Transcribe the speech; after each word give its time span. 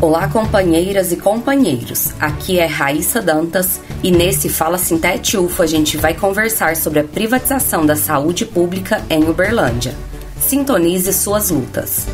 Olá, 0.00 0.28
companheiras 0.28 1.10
e 1.10 1.16
companheiros. 1.16 2.12
Aqui 2.20 2.60
é 2.60 2.66
Raíssa 2.66 3.20
Dantas 3.20 3.80
e 4.00 4.12
nesse 4.12 4.48
Fala 4.48 4.78
Sintete 4.78 5.36
UFO 5.36 5.60
a 5.60 5.66
gente 5.66 5.96
vai 5.96 6.14
conversar 6.14 6.76
sobre 6.76 7.00
a 7.00 7.04
privatização 7.04 7.84
da 7.84 7.96
saúde 7.96 8.46
pública 8.46 9.02
em 9.10 9.28
Uberlândia. 9.28 9.92
Sintonize 10.38 11.12
suas 11.12 11.50
lutas. 11.50 12.06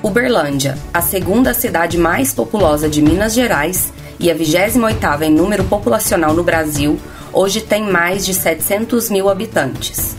Uberlândia, 0.00 0.78
a 0.94 1.02
segunda 1.02 1.52
cidade 1.52 1.98
mais 1.98 2.32
populosa 2.32 2.88
de 2.88 3.02
Minas 3.02 3.34
Gerais 3.34 3.92
e 4.20 4.30
a 4.30 4.36
28ª 4.36 5.22
em 5.22 5.32
número 5.32 5.64
populacional 5.64 6.32
no 6.32 6.44
Brasil, 6.44 6.96
hoje 7.32 7.60
tem 7.60 7.82
mais 7.82 8.24
de 8.24 8.34
700 8.34 9.10
mil 9.10 9.28
habitantes. 9.28 10.14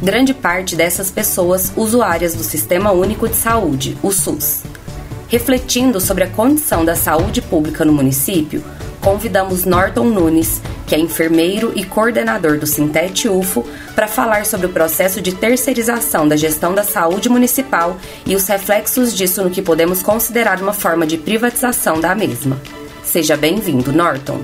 Grande 0.00 0.32
parte 0.32 0.76
dessas 0.76 1.10
pessoas 1.10 1.72
usuárias 1.74 2.34
do 2.34 2.44
Sistema 2.44 2.92
Único 2.92 3.28
de 3.28 3.34
Saúde, 3.34 3.98
o 4.00 4.12
SUS. 4.12 4.73
Refletindo 5.34 6.00
sobre 6.00 6.22
a 6.22 6.30
condição 6.30 6.84
da 6.84 6.94
saúde 6.94 7.42
pública 7.42 7.84
no 7.84 7.92
município, 7.92 8.62
convidamos 9.00 9.64
Norton 9.64 10.04
Nunes, 10.04 10.62
que 10.86 10.94
é 10.94 10.98
enfermeiro 11.00 11.72
e 11.74 11.84
coordenador 11.84 12.56
do 12.56 12.68
Sintete 12.68 13.28
UFO, 13.28 13.64
para 13.96 14.06
falar 14.06 14.46
sobre 14.46 14.66
o 14.66 14.68
processo 14.68 15.20
de 15.20 15.34
terceirização 15.34 16.28
da 16.28 16.36
gestão 16.36 16.72
da 16.72 16.84
saúde 16.84 17.28
municipal 17.28 17.96
e 18.24 18.36
os 18.36 18.46
reflexos 18.46 19.12
disso 19.12 19.42
no 19.42 19.50
que 19.50 19.60
podemos 19.60 20.04
considerar 20.04 20.62
uma 20.62 20.72
forma 20.72 21.04
de 21.04 21.18
privatização 21.18 22.00
da 22.00 22.14
mesma. 22.14 22.56
Seja 23.02 23.36
bem-vindo, 23.36 23.92
Norton. 23.92 24.38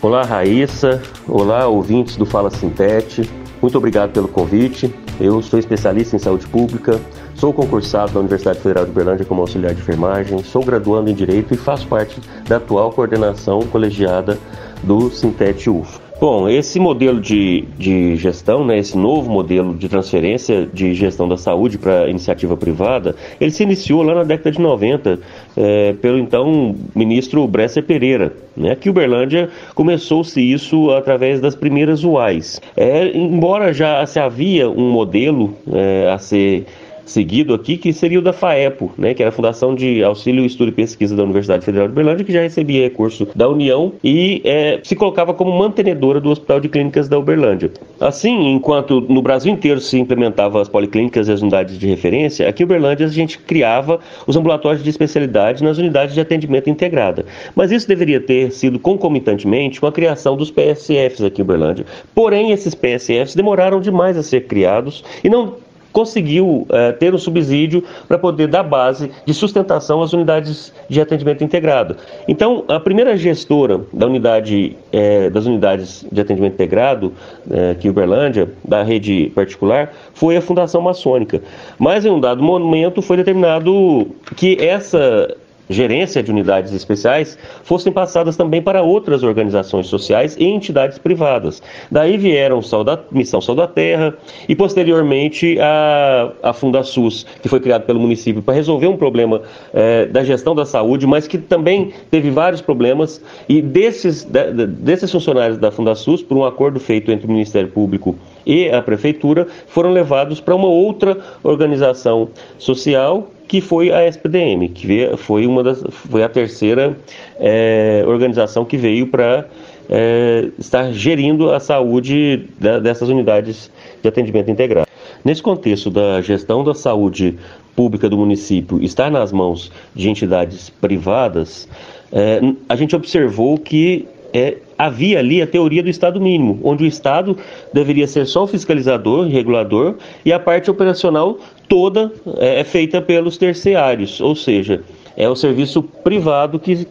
Olá, 0.00 0.22
Raíssa. 0.22 1.02
Olá, 1.26 1.66
ouvintes 1.66 2.16
do 2.16 2.24
Fala 2.24 2.48
Sintete. 2.48 3.28
Muito 3.60 3.76
obrigado 3.76 4.12
pelo 4.12 4.28
convite. 4.28 4.94
Eu 5.20 5.42
sou 5.42 5.58
especialista 5.58 6.14
em 6.14 6.20
saúde 6.20 6.46
pública, 6.46 7.00
Sou 7.38 7.52
concursado 7.52 8.14
da 8.14 8.18
Universidade 8.18 8.58
Federal 8.58 8.84
de 8.84 8.90
Uberlândia 8.90 9.24
como 9.24 9.40
auxiliar 9.40 9.72
de 9.72 9.80
enfermagem, 9.80 10.42
sou 10.42 10.64
graduando 10.64 11.08
em 11.08 11.14
Direito 11.14 11.54
e 11.54 11.56
faço 11.56 11.86
parte 11.86 12.20
da 12.48 12.56
atual 12.56 12.90
coordenação 12.90 13.60
colegiada 13.60 14.36
do 14.82 15.08
Sintete 15.08 15.70
UFO. 15.70 16.00
Bom, 16.20 16.48
esse 16.48 16.80
modelo 16.80 17.20
de, 17.20 17.64
de 17.78 18.16
gestão, 18.16 18.66
né, 18.66 18.76
esse 18.76 18.98
novo 18.98 19.30
modelo 19.30 19.72
de 19.76 19.88
transferência 19.88 20.66
de 20.66 20.92
gestão 20.94 21.28
da 21.28 21.36
saúde 21.36 21.78
para 21.78 22.10
iniciativa 22.10 22.56
privada, 22.56 23.14
ele 23.40 23.52
se 23.52 23.62
iniciou 23.62 24.02
lá 24.02 24.16
na 24.16 24.24
década 24.24 24.50
de 24.50 24.60
90 24.60 25.20
é, 25.56 25.92
pelo 25.92 26.18
então 26.18 26.74
ministro 26.92 27.46
Bresser 27.46 27.84
Pereira. 27.84 28.32
Né? 28.56 28.72
Aqui 28.72 28.90
Uberlândia 28.90 29.48
começou-se 29.76 30.40
isso 30.40 30.90
através 30.90 31.40
das 31.40 31.54
primeiras 31.54 32.02
UAIs. 32.02 32.60
É, 32.76 33.16
embora 33.16 33.72
já 33.72 34.04
se 34.06 34.18
havia 34.18 34.68
um 34.68 34.90
modelo 34.90 35.54
é, 35.72 36.10
a 36.10 36.18
ser 36.18 36.66
seguido 37.08 37.54
aqui, 37.54 37.76
que 37.76 37.92
seria 37.92 38.18
o 38.18 38.22
da 38.22 38.32
FAEPO, 38.32 38.92
né, 38.96 39.14
que 39.14 39.22
era 39.22 39.30
a 39.30 39.32
Fundação 39.32 39.74
de 39.74 40.02
Auxílio, 40.02 40.44
Estudo 40.44 40.68
e 40.68 40.72
Pesquisa 40.72 41.16
da 41.16 41.22
Universidade 41.22 41.64
Federal 41.64 41.88
de 41.88 41.94
Berlândia, 41.94 42.24
que 42.24 42.32
já 42.32 42.42
recebia 42.42 42.82
recurso 42.82 43.28
da 43.34 43.48
União 43.48 43.92
e 44.02 44.40
é, 44.44 44.80
se 44.82 44.94
colocava 44.94 45.34
como 45.34 45.56
mantenedora 45.56 46.20
do 46.20 46.30
Hospital 46.30 46.60
de 46.60 46.68
Clínicas 46.68 47.08
da 47.08 47.18
Uberlândia. 47.18 47.70
Assim, 48.00 48.50
enquanto 48.52 49.00
no 49.00 49.22
Brasil 49.22 49.52
inteiro 49.52 49.80
se 49.80 49.98
implementava 49.98 50.60
as 50.60 50.68
policlínicas 50.68 51.28
e 51.28 51.32
as 51.32 51.40
unidades 51.40 51.78
de 51.78 51.86
referência, 51.86 52.48
aqui 52.48 52.62
em 52.62 52.66
Uberlândia 52.66 53.06
a 53.06 53.10
gente 53.10 53.38
criava 53.38 54.00
os 54.26 54.36
ambulatórios 54.36 54.82
de 54.82 54.90
especialidade 54.90 55.64
nas 55.64 55.78
unidades 55.78 56.14
de 56.14 56.20
atendimento 56.20 56.70
integrada. 56.70 57.24
Mas 57.54 57.72
isso 57.72 57.88
deveria 57.88 58.20
ter 58.20 58.52
sido 58.52 58.78
concomitantemente 58.78 59.80
com 59.80 59.86
a 59.86 59.92
criação 59.92 60.36
dos 60.36 60.50
PSFs 60.50 61.22
aqui 61.22 61.40
em 61.40 61.44
Uberlândia. 61.44 61.86
Porém, 62.14 62.52
esses 62.52 62.74
PSFs 62.74 63.34
demoraram 63.34 63.80
demais 63.80 64.16
a 64.16 64.22
ser 64.22 64.46
criados 64.46 65.04
e 65.22 65.28
não 65.28 65.67
conseguiu 65.98 66.64
é, 66.70 66.92
ter 66.92 67.12
um 67.12 67.18
subsídio 67.18 67.82
para 68.06 68.16
poder 68.16 68.46
dar 68.46 68.62
base 68.62 69.10
de 69.26 69.34
sustentação 69.34 70.00
às 70.00 70.12
unidades 70.12 70.72
de 70.88 71.00
atendimento 71.00 71.42
integrado. 71.42 71.96
Então, 72.28 72.64
a 72.68 72.78
primeira 72.78 73.16
gestora 73.16 73.80
da 73.92 74.06
unidade, 74.06 74.76
é, 74.92 75.28
das 75.28 75.44
unidades 75.44 76.06
de 76.12 76.20
atendimento 76.20 76.54
integrado, 76.54 77.12
é, 77.50 77.72
aqui 77.72 77.88
em 77.88 77.90
Uberlândia, 77.90 78.48
da 78.64 78.84
rede 78.84 79.32
particular, 79.34 79.92
foi 80.14 80.36
a 80.36 80.40
Fundação 80.40 80.80
Maçônica. 80.80 81.42
Mas 81.80 82.06
em 82.06 82.10
um 82.10 82.20
dado 82.20 82.44
momento 82.44 83.02
foi 83.02 83.16
determinado 83.16 84.06
que 84.36 84.56
essa 84.60 85.34
gerência 85.68 86.22
de 86.22 86.30
unidades 86.30 86.72
especiais 86.72 87.38
fossem 87.62 87.92
passadas 87.92 88.36
também 88.36 88.62
para 88.62 88.82
outras 88.82 89.22
organizações 89.22 89.86
sociais 89.86 90.36
e 90.38 90.44
entidades 90.44 90.98
privadas. 90.98 91.62
Daí 91.90 92.16
vieram 92.16 92.62
Sauda, 92.62 93.00
Missão 93.10 93.40
Sal 93.40 93.54
da 93.54 93.66
Terra 93.66 94.14
e 94.48 94.54
posteriormente 94.54 95.58
a, 95.60 96.32
a 96.42 96.52
Fundasus, 96.52 97.26
que 97.42 97.48
foi 97.48 97.60
criada 97.60 97.84
pelo 97.84 98.00
município 98.00 98.42
para 98.42 98.54
resolver 98.54 98.86
um 98.86 98.96
problema 98.96 99.42
é, 99.72 100.06
da 100.06 100.24
gestão 100.24 100.54
da 100.54 100.64
saúde, 100.64 101.06
mas 101.06 101.26
que 101.26 101.38
também 101.38 101.92
teve 102.10 102.30
vários 102.30 102.60
problemas 102.60 103.22
e 103.48 103.60
desses, 103.60 104.24
de, 104.24 104.66
desses 104.66 105.10
funcionários 105.10 105.58
da 105.58 105.70
Fundasus, 105.70 106.22
por 106.22 106.36
um 106.36 106.44
acordo 106.44 106.80
feito 106.80 107.10
entre 107.10 107.26
o 107.26 107.30
Ministério 107.30 107.68
Público 107.68 108.16
e 108.46 108.70
a 108.70 108.80
Prefeitura, 108.80 109.46
foram 109.66 109.92
levados 109.92 110.40
para 110.40 110.54
uma 110.54 110.68
outra 110.68 111.18
organização 111.42 112.28
social 112.58 113.28
que 113.48 113.62
foi 113.62 113.90
a 113.90 114.06
SPDM, 114.06 114.68
que 114.68 115.08
foi, 115.16 115.46
uma 115.46 115.62
das, 115.64 115.82
foi 115.90 116.22
a 116.22 116.28
terceira 116.28 116.96
é, 117.40 118.04
organização 118.06 118.64
que 118.64 118.76
veio 118.76 119.06
para 119.06 119.46
é, 119.88 120.50
estar 120.58 120.92
gerindo 120.92 121.50
a 121.50 121.58
saúde 121.58 122.44
da, 122.60 122.78
dessas 122.78 123.08
unidades 123.08 123.70
de 124.02 124.08
atendimento 124.08 124.50
integrado. 124.50 124.86
Nesse 125.24 125.42
contexto 125.42 125.90
da 125.90 126.20
gestão 126.20 126.62
da 126.62 126.74
saúde 126.74 127.38
pública 127.74 128.08
do 128.08 128.18
município 128.18 128.82
estar 128.82 129.10
nas 129.10 129.32
mãos 129.32 129.72
de 129.94 130.10
entidades 130.10 130.68
privadas, 130.68 131.66
é, 132.12 132.40
a 132.68 132.76
gente 132.76 132.94
observou 132.94 133.56
que 133.56 134.06
é, 134.32 134.58
havia 134.76 135.18
ali 135.18 135.40
a 135.40 135.46
teoria 135.46 135.82
do 135.82 135.88
Estado 135.88 136.20
mínimo, 136.20 136.60
onde 136.62 136.84
o 136.84 136.86
Estado 136.86 137.36
deveria 137.72 138.06
ser 138.06 138.26
só 138.26 138.44
o 138.44 138.46
fiscalizador, 138.46 139.26
regulador, 139.26 139.94
e 140.24 140.32
a 140.32 140.38
parte 140.38 140.70
operacional 140.70 141.38
toda 141.68 142.12
é, 142.38 142.60
é 142.60 142.64
feita 142.64 143.00
pelos 143.00 143.36
terciários, 143.36 144.20
ou 144.20 144.34
seja, 144.34 144.82
é 145.16 145.28
o 145.28 145.34
serviço 145.34 145.82
privado 145.82 146.58
que 146.58 146.86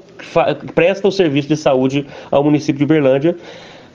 presta 0.75 1.07
o 1.07 1.11
serviço 1.11 1.47
de 1.47 1.55
saúde 1.55 2.05
ao 2.29 2.43
município 2.43 2.79
de 2.79 2.83
Uberlândia. 2.83 3.35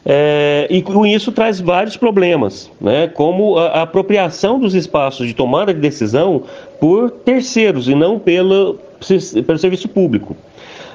É, 0.04 0.66
e 0.68 0.82
com 0.82 1.06
isso 1.06 1.30
traz 1.30 1.60
vários 1.60 1.96
problemas, 1.96 2.68
né? 2.80 3.06
como 3.06 3.56
a, 3.56 3.68
a, 3.68 3.82
apropriação 3.82 4.58
dos 4.58 4.74
espaços 4.74 5.28
de 5.28 5.34
tomada 5.34 5.72
de 5.72 5.78
decisão 5.78 6.42
por 6.80 7.08
terceiros 7.10 7.86
e 7.86 7.94
não 7.94 8.18
pelo, 8.18 8.80
pelo 9.46 9.58
serviço 9.58 9.88
público. 9.88 10.36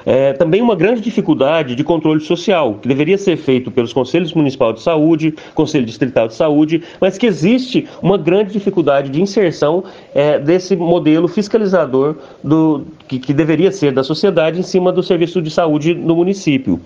É, 0.06 0.32
também 0.32 0.62
uma 0.62 0.74
grande 0.74 1.00
dificuldade 1.00 1.74
de 1.74 1.84
controle 1.84 2.20
social, 2.20 2.78
que 2.80 2.88
deveria 2.88 3.18
ser 3.18 3.36
feito 3.36 3.70
pelos 3.70 3.92
Conselhos 3.92 4.32
Municipal 4.32 4.72
de 4.72 4.80
Saúde, 4.80 5.34
Conselho 5.54 5.84
Distrital 5.84 6.28
de 6.28 6.34
Saúde, 6.34 6.82
mas 7.00 7.18
que 7.18 7.26
existe 7.26 7.86
uma 8.00 8.16
grande 8.16 8.52
dificuldade 8.52 9.10
de 9.10 9.20
inserção 9.20 9.84
é, 10.14 10.38
desse 10.38 10.74
modelo 10.76 11.28
fiscalizador 11.28 12.16
do, 12.42 12.86
que, 13.06 13.18
que 13.18 13.34
deveria 13.34 13.70
ser 13.70 13.92
da 13.92 14.02
sociedade 14.02 14.58
em 14.58 14.62
cima 14.62 14.90
do 14.90 15.02
serviço 15.02 15.42
de 15.42 15.50
saúde 15.50 15.94
no 15.94 16.16
município. 16.16 16.80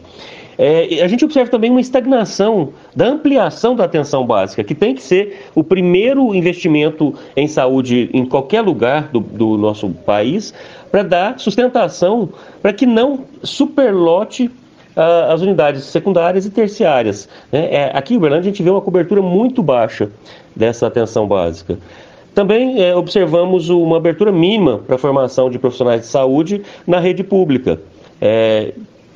É, 0.58 1.02
a 1.02 1.08
gente 1.08 1.24
observa 1.24 1.50
também 1.50 1.70
uma 1.70 1.80
estagnação 1.80 2.70
da 2.94 3.06
ampliação 3.06 3.74
da 3.74 3.84
atenção 3.84 4.26
básica, 4.26 4.62
que 4.62 4.74
tem 4.74 4.94
que 4.94 5.02
ser 5.02 5.46
o 5.54 5.64
primeiro 5.64 6.34
investimento 6.34 7.14
em 7.36 7.48
saúde 7.48 8.10
em 8.12 8.24
qualquer 8.24 8.60
lugar 8.60 9.08
do, 9.08 9.20
do 9.20 9.56
nosso 9.56 9.88
país, 9.88 10.52
para 10.90 11.02
dar 11.02 11.38
sustentação 11.38 12.28
para 12.60 12.72
que 12.72 12.84
não 12.84 13.20
superlote 13.42 14.50
uh, 14.96 15.32
as 15.32 15.40
unidades 15.40 15.84
secundárias 15.84 16.44
e 16.44 16.50
terciárias. 16.50 17.28
Né? 17.50 17.68
É, 17.74 17.90
aqui 17.94 18.14
em 18.14 18.16
Uberlândia 18.18 18.50
a 18.50 18.52
gente 18.52 18.62
vê 18.62 18.70
uma 18.70 18.80
cobertura 18.80 19.22
muito 19.22 19.62
baixa 19.62 20.10
dessa 20.54 20.86
atenção 20.86 21.26
básica. 21.26 21.78
Também 22.34 22.82
é, 22.82 22.94
observamos 22.94 23.68
uma 23.68 23.98
abertura 23.98 24.32
mínima 24.32 24.78
para 24.78 24.96
a 24.96 24.98
formação 24.98 25.50
de 25.50 25.58
profissionais 25.58 26.02
de 26.02 26.06
saúde 26.06 26.62
na 26.86 26.98
rede 26.98 27.22
pública. 27.22 27.78
É, 28.20 28.72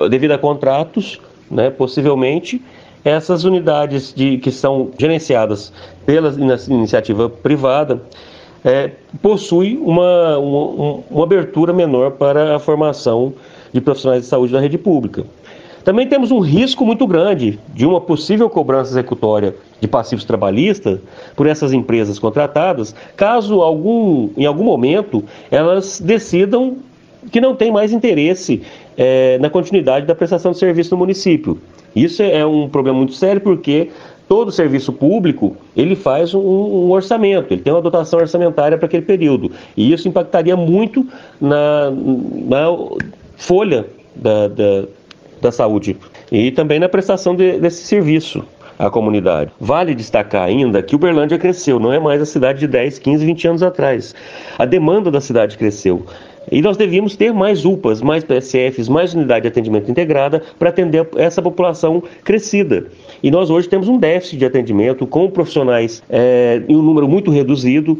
devido 0.09 0.31
a 0.31 0.37
contratos, 0.37 1.19
né, 1.49 1.69
possivelmente, 1.69 2.61
essas 3.03 3.43
unidades 3.43 4.13
de, 4.13 4.37
que 4.37 4.51
são 4.51 4.91
gerenciadas 4.97 5.71
pela 6.05 6.29
iniciativa 6.67 7.29
privada 7.29 8.01
é, 8.63 8.91
possui 9.21 9.77
uma, 9.77 10.37
uma, 10.37 11.03
uma 11.09 11.23
abertura 11.23 11.71
menor 11.71 12.11
para 12.11 12.55
a 12.55 12.59
formação 12.59 13.33
de 13.71 13.79
profissionais 13.79 14.23
de 14.23 14.27
saúde 14.27 14.51
da 14.51 14.59
rede 14.59 14.77
pública. 14.77 15.23
Também 15.83 16.05
temos 16.05 16.31
um 16.31 16.39
risco 16.39 16.85
muito 16.85 17.07
grande 17.07 17.57
de 17.73 17.85
uma 17.85 18.01
possível 18.01 18.49
cobrança 18.49 18.91
executória 18.91 19.55
de 19.79 19.87
passivos 19.87 20.25
trabalhistas 20.25 20.99
por 21.33 21.47
essas 21.47 21.71
empresas 21.71 22.19
contratadas, 22.19 22.93
caso 23.15 23.61
algum, 23.61 24.29
em 24.35 24.45
algum 24.45 24.65
momento 24.65 25.23
elas 25.49 26.01
decidam 26.01 26.77
que 27.31 27.41
não 27.41 27.55
tem 27.55 27.71
mais 27.71 27.91
interesse 27.91 28.61
é, 28.97 29.37
na 29.39 29.49
continuidade 29.49 30.05
da 30.05 30.15
prestação 30.15 30.51
de 30.51 30.57
serviço 30.57 30.91
no 30.91 30.97
município. 30.97 31.59
Isso 31.95 32.21
é 32.21 32.45
um 32.45 32.69
problema 32.69 32.97
muito 32.97 33.13
sério 33.13 33.41
porque 33.41 33.89
todo 34.27 34.51
serviço 34.51 34.91
público 34.91 35.55
ele 35.75 35.95
faz 35.95 36.33
um, 36.33 36.39
um, 36.39 36.91
orçamento, 36.91 37.53
ele 37.53 37.61
tem 37.61 37.73
uma 37.73 37.81
dotação 37.81 38.19
orçamentária 38.19 38.77
para 38.77 38.85
aquele 38.85 39.03
período. 39.03 39.51
E 39.75 39.91
isso 39.91 40.07
impactaria 40.07 40.55
muito 40.55 41.05
na, 41.39 41.91
na 41.91 42.67
folha 43.35 43.85
da, 44.15 44.47
da, 44.47 44.83
da 45.41 45.51
saúde 45.51 45.97
e 46.31 46.51
também 46.51 46.79
na 46.79 46.89
prestação 46.89 47.35
de, 47.35 47.59
desse 47.59 47.83
serviço 47.83 48.43
à 48.77 48.89
comunidade. 48.89 49.51
Vale 49.59 49.95
destacar 49.95 50.43
ainda 50.43 50.83
que 50.83 50.95
Uberlândia 50.95 51.37
cresceu, 51.37 51.79
não 51.79 51.91
é 51.91 51.99
mais 51.99 52.21
a 52.21 52.25
cidade 52.25 52.59
de 52.59 52.67
10, 52.67 52.99
15, 52.99 53.25
20 53.25 53.47
anos 53.47 53.63
atrás. 53.63 54.13
A 54.57 54.65
demanda 54.65 55.09
da 55.09 55.21
cidade 55.21 55.57
cresceu. 55.57 56.05
E 56.51 56.61
nós 56.61 56.77
devíamos 56.77 57.15
ter 57.15 57.33
mais 57.33 57.65
UPAs, 57.65 58.01
mais 58.01 58.23
PSFs, 58.23 58.87
mais 58.87 59.13
unidade 59.13 59.43
de 59.43 59.47
atendimento 59.49 59.91
integrada 59.91 60.41
para 60.57 60.69
atender 60.69 61.07
essa 61.17 61.41
população 61.41 62.01
crescida. 62.23 62.87
E 63.21 63.29
nós 63.29 63.49
hoje 63.49 63.67
temos 63.67 63.87
um 63.87 63.97
déficit 63.97 64.37
de 64.37 64.45
atendimento 64.45 65.05
com 65.05 65.29
profissionais 65.29 66.01
é, 66.09 66.61
em 66.67 66.75
um 66.75 66.81
número 66.81 67.07
muito 67.07 67.31
reduzido. 67.31 67.99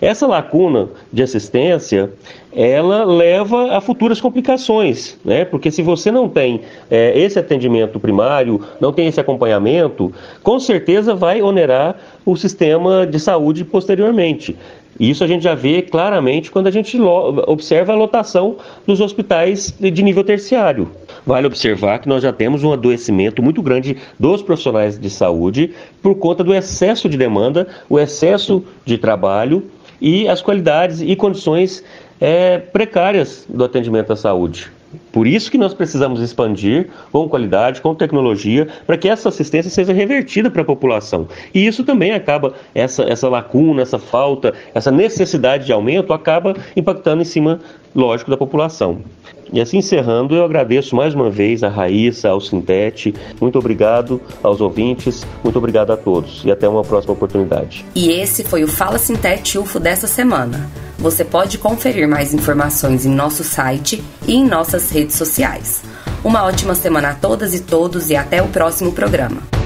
Essa 0.00 0.26
lacuna 0.26 0.88
de 1.12 1.22
assistência, 1.22 2.10
ela 2.52 3.04
leva 3.04 3.76
a 3.76 3.80
futuras 3.80 4.20
complicações, 4.20 5.18
né? 5.24 5.44
Porque 5.44 5.70
se 5.70 5.82
você 5.82 6.10
não 6.10 6.28
tem 6.28 6.62
é, 6.90 7.18
esse 7.18 7.38
atendimento 7.38 8.00
primário, 8.00 8.60
não 8.80 8.92
tem 8.92 9.08
esse 9.08 9.20
acompanhamento, 9.20 10.12
com 10.42 10.58
certeza 10.58 11.14
vai 11.14 11.42
onerar 11.42 11.96
o 12.24 12.36
sistema 12.36 13.06
de 13.06 13.18
saúde 13.18 13.64
posteriormente. 13.64 14.56
Isso 15.00 15.24
a 15.24 15.26
gente 15.26 15.42
já 15.42 15.54
vê 15.54 15.80
claramente 15.80 16.50
quando 16.50 16.66
a 16.66 16.70
gente 16.70 17.00
observa 17.46 17.94
a 17.94 17.96
lotação 17.96 18.56
dos 18.86 19.00
hospitais 19.00 19.72
de 19.80 20.02
nível 20.02 20.22
terciário. 20.22 20.90
Vale 21.26 21.46
observar 21.46 22.00
que 22.00 22.08
nós 22.08 22.22
já 22.22 22.34
temos 22.34 22.62
um 22.62 22.70
adoecimento 22.70 23.42
muito 23.42 23.62
grande 23.62 23.96
dos 24.18 24.42
profissionais 24.42 24.98
de 24.98 25.08
saúde 25.08 25.70
por 26.02 26.14
conta 26.16 26.44
do 26.44 26.54
excesso 26.54 27.08
de 27.08 27.16
demanda, 27.16 27.66
o 27.88 27.98
excesso 27.98 28.62
de 28.84 28.98
trabalho 28.98 29.64
e 29.98 30.28
as 30.28 30.42
qualidades 30.42 31.00
e 31.00 31.16
condições 31.16 31.82
é, 32.20 32.58
precárias 32.58 33.46
do 33.48 33.64
atendimento 33.64 34.12
à 34.12 34.16
saúde. 34.16 34.70
Por 35.12 35.26
isso 35.26 35.50
que 35.50 35.58
nós 35.58 35.74
precisamos 35.74 36.20
expandir 36.20 36.88
com 37.10 37.28
qualidade, 37.28 37.80
com 37.80 37.94
tecnologia, 37.94 38.68
para 38.86 38.96
que 38.96 39.08
essa 39.08 39.28
assistência 39.28 39.70
seja 39.70 39.92
revertida 39.92 40.50
para 40.50 40.62
a 40.62 40.64
população. 40.64 41.26
E 41.54 41.66
isso 41.66 41.84
também 41.84 42.12
acaba, 42.12 42.54
essa, 42.74 43.02
essa 43.02 43.28
lacuna, 43.28 43.82
essa 43.82 43.98
falta, 43.98 44.54
essa 44.74 44.90
necessidade 44.90 45.66
de 45.66 45.72
aumento 45.72 46.12
acaba 46.12 46.54
impactando 46.76 47.22
em 47.22 47.24
cima, 47.24 47.60
lógico, 47.94 48.30
da 48.30 48.36
população. 48.36 48.98
E 49.52 49.60
assim 49.60 49.78
encerrando, 49.78 50.36
eu 50.36 50.44
agradeço 50.44 50.94
mais 50.94 51.12
uma 51.12 51.28
vez 51.28 51.64
a 51.64 51.68
Raíssa, 51.68 52.28
ao 52.28 52.40
Sintete, 52.40 53.12
muito 53.40 53.58
obrigado 53.58 54.20
aos 54.42 54.60
ouvintes, 54.60 55.26
muito 55.42 55.58
obrigado 55.58 55.90
a 55.90 55.96
todos 55.96 56.44
e 56.44 56.52
até 56.52 56.68
uma 56.68 56.84
próxima 56.84 57.14
oportunidade. 57.14 57.84
E 57.94 58.10
esse 58.10 58.44
foi 58.44 58.62
o 58.62 58.68
Fala 58.68 58.98
Sintete 58.98 59.58
UFO 59.58 59.80
dessa 59.80 60.06
semana. 60.06 60.70
Você 61.00 61.24
pode 61.24 61.56
conferir 61.56 62.06
mais 62.06 62.34
informações 62.34 63.06
em 63.06 63.10
nosso 63.10 63.42
site 63.42 64.04
e 64.28 64.34
em 64.34 64.46
nossas 64.46 64.90
redes 64.90 65.16
sociais. 65.16 65.80
Uma 66.22 66.44
ótima 66.44 66.74
semana 66.74 67.12
a 67.12 67.14
todas 67.14 67.54
e 67.54 67.60
todos 67.60 68.10
e 68.10 68.16
até 68.16 68.42
o 68.42 68.48
próximo 68.48 68.92
programa. 68.92 69.59